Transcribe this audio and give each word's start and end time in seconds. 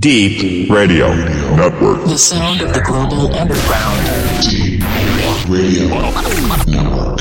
Deep 0.00 0.70
Radio 0.70 1.12
Network. 1.56 2.04
The 2.04 2.16
sound 2.16 2.60
of 2.60 2.72
the 2.72 2.80
global 2.82 3.34
underground. 3.34 4.00
Deep 4.48 4.80
Radio 5.48 5.88
Network. 6.68 7.18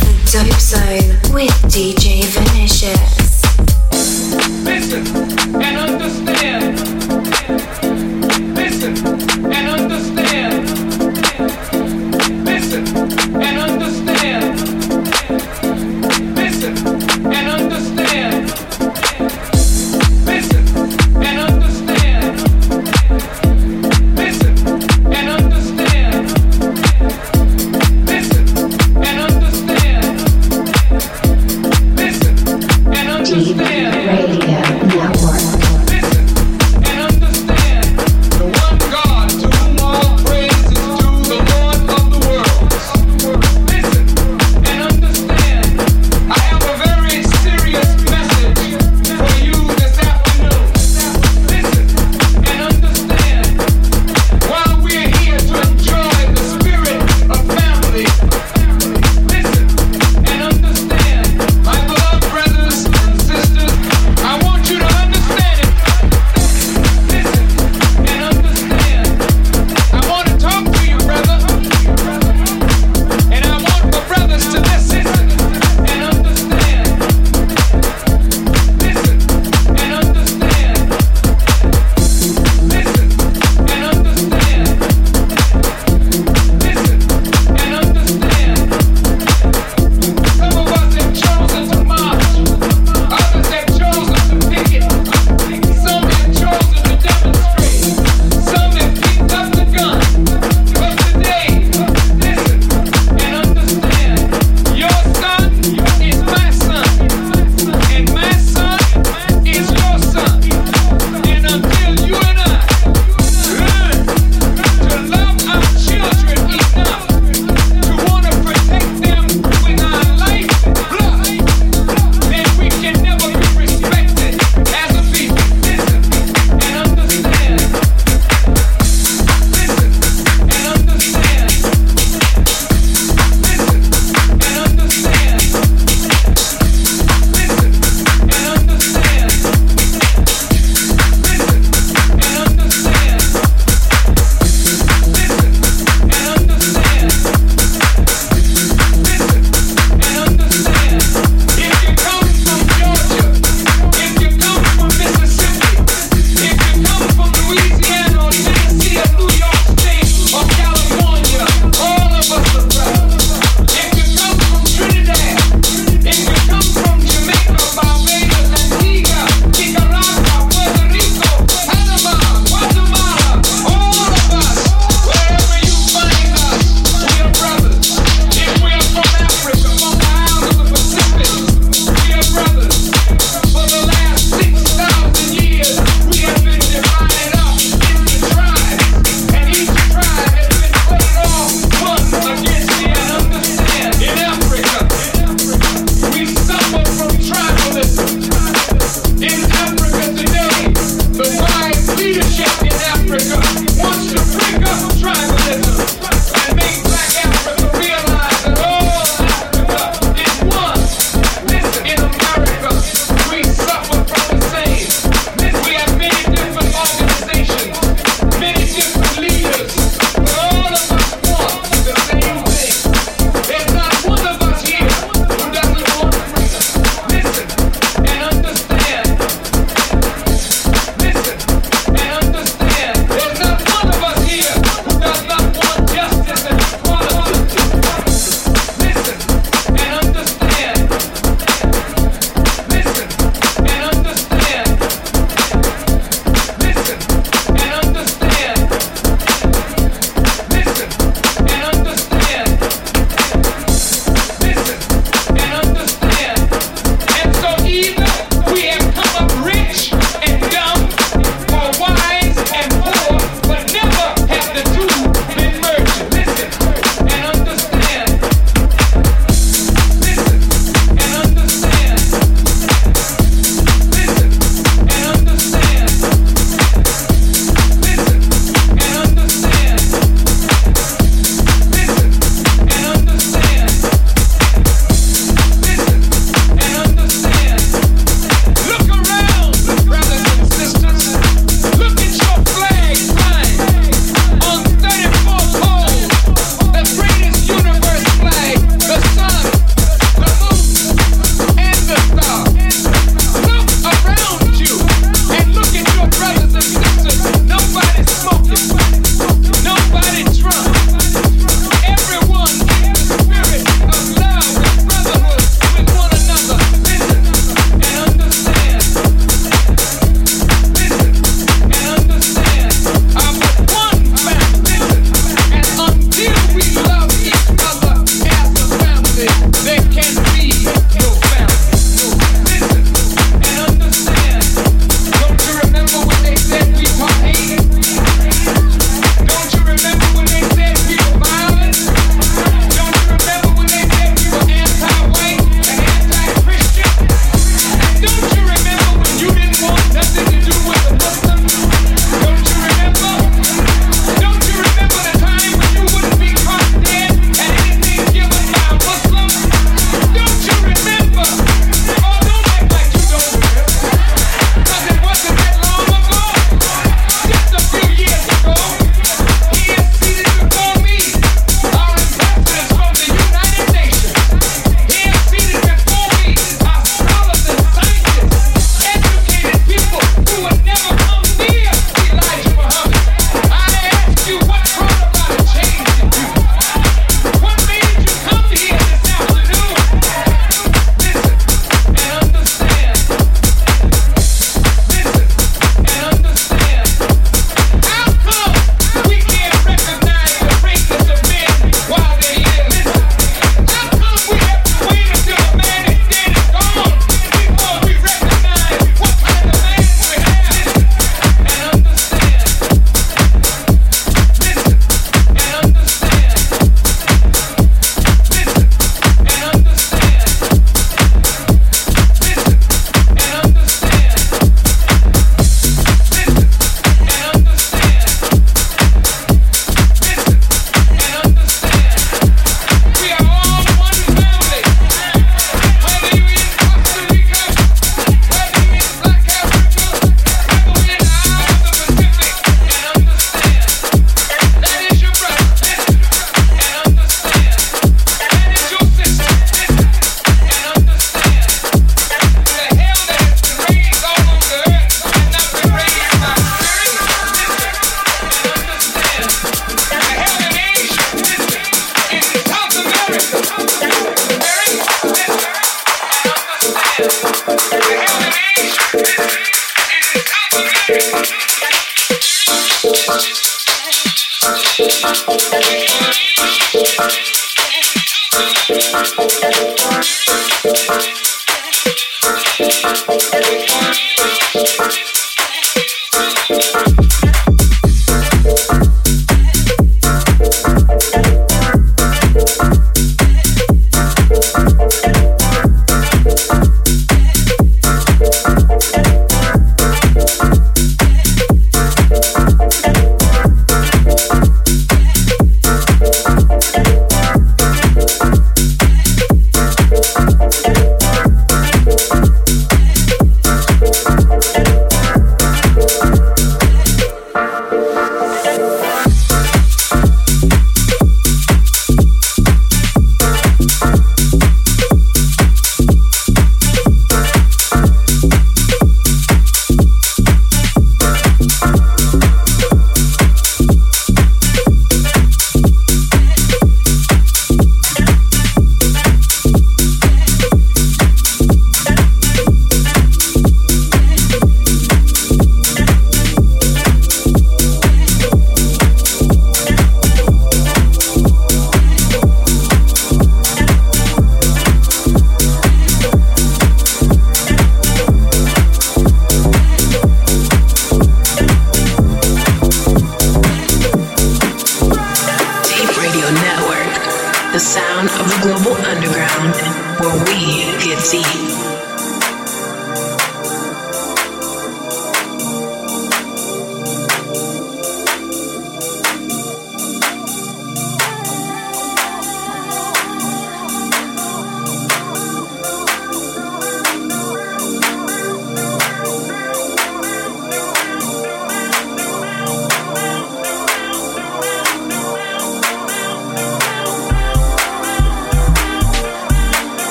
The 0.00 0.14
Dope 0.32 0.58
Zone 0.58 1.20
with 1.34 1.52
DJ 1.68 2.24
Vinicious. 2.32 3.44
Listen 4.64 5.04
and 5.60 5.76
understand. 5.76 6.80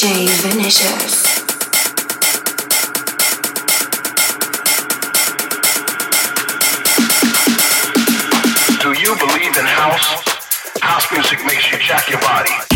DJ 0.00 0.40
Do 8.80 8.92
you 8.98 9.14
believe 9.18 9.58
in 9.58 9.66
house? 9.66 10.24
House 10.80 11.12
music 11.12 11.44
makes 11.44 11.70
you 11.70 11.78
jack 11.80 12.08
your 12.08 12.20
body. 12.20 12.69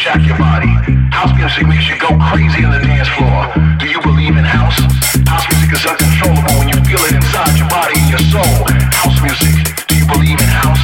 jack 0.00 0.24
your 0.26 0.38
body. 0.38 0.72
House 1.12 1.36
music 1.36 1.68
makes 1.68 1.86
you 1.86 1.98
go 2.00 2.08
crazy 2.32 2.64
on 2.64 2.72
the 2.72 2.80
dance 2.80 3.08
floor. 3.20 3.52
Do 3.76 3.86
you 3.86 4.00
believe 4.00 4.34
in 4.34 4.44
house? 4.44 4.80
House 5.28 5.44
music 5.52 5.76
is 5.76 5.84
uncontrollable 5.84 6.56
when 6.56 6.68
you 6.68 6.78
feel 6.88 7.04
it 7.04 7.12
inside 7.12 7.58
your 7.58 7.68
body 7.68 8.00
and 8.00 8.08
your 8.08 8.24
soul. 8.32 8.64
House 8.96 9.20
music. 9.20 9.76
Do 9.88 9.96
you 9.96 10.06
believe 10.06 10.40
in 10.40 10.48
house? 10.48 10.79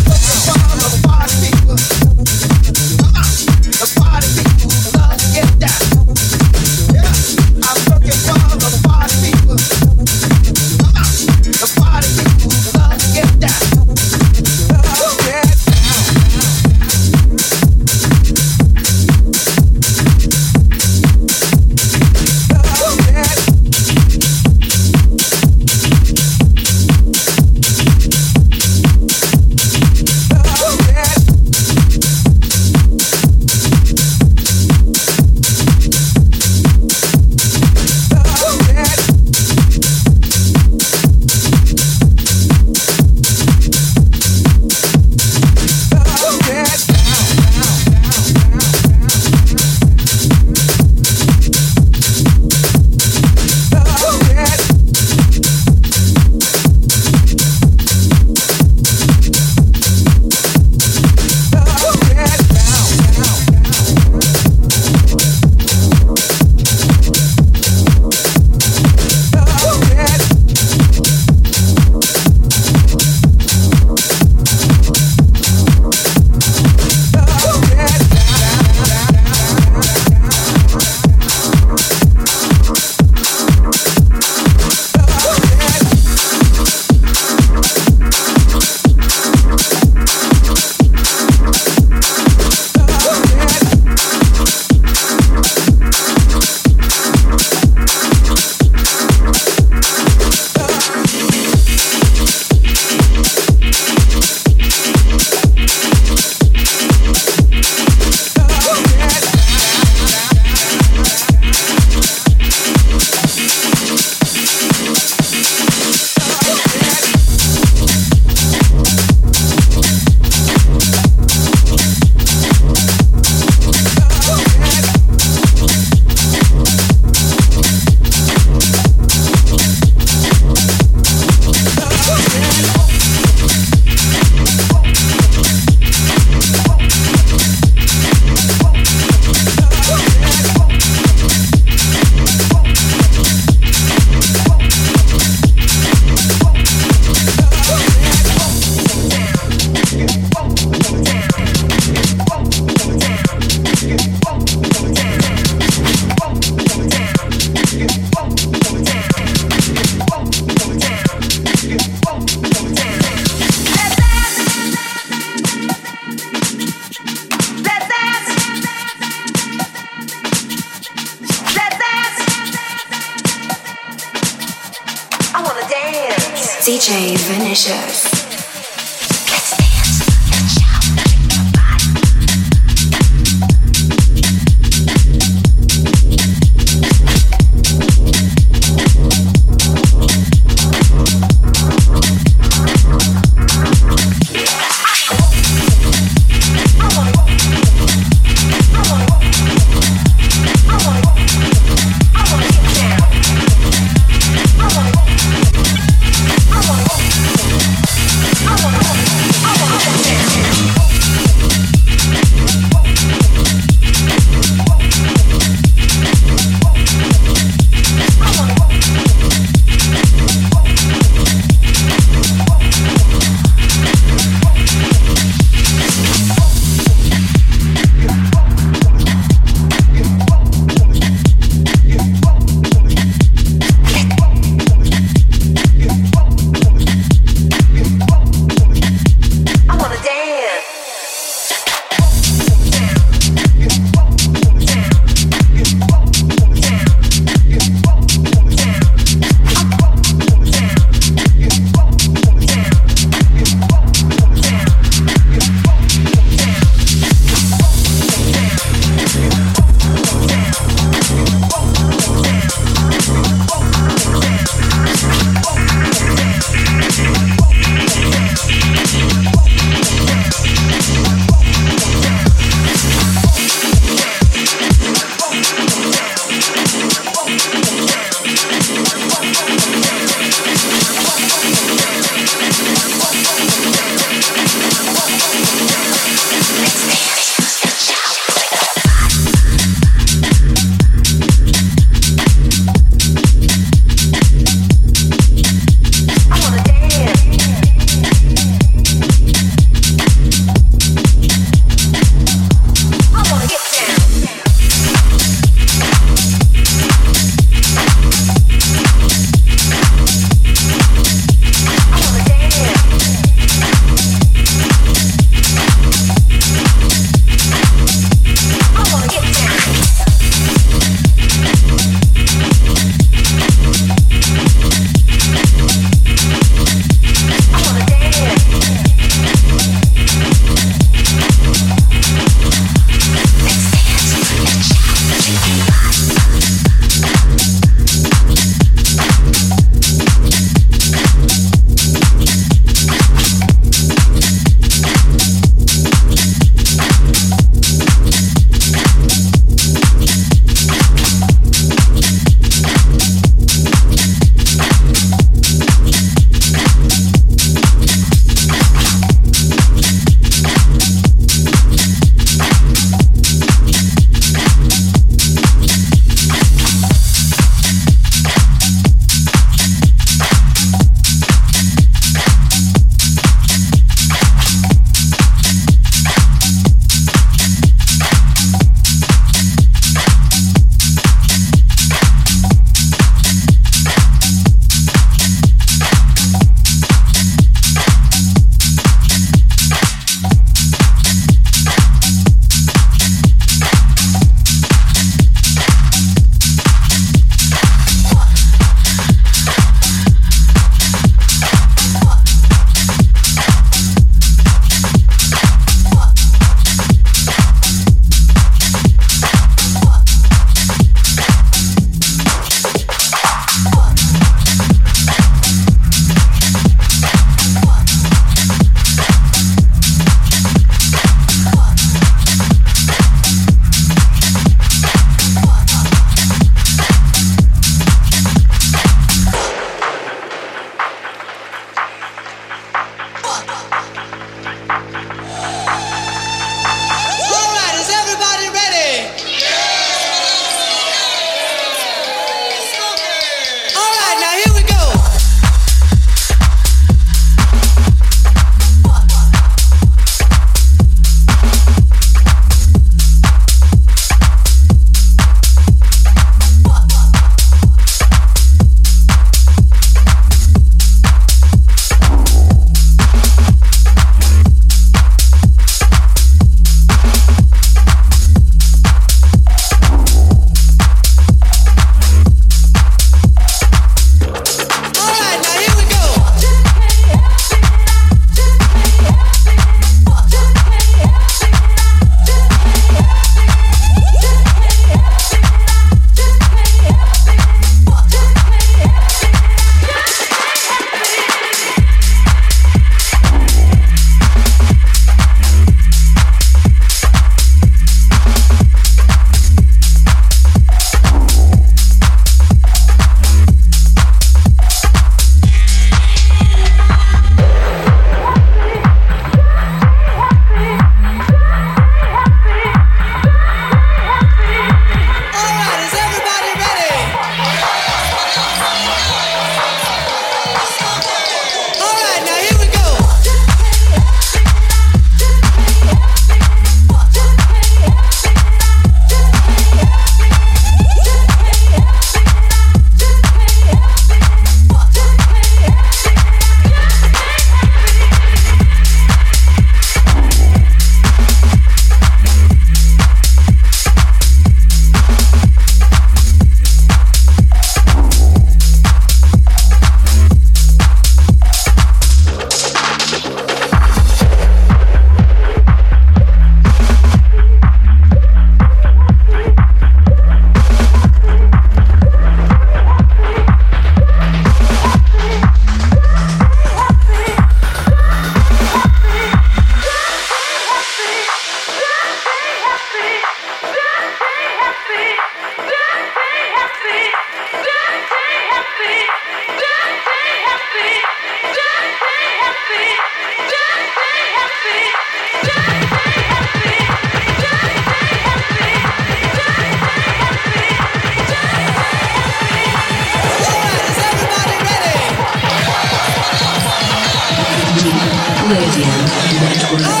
Yeah. 598.73 600.00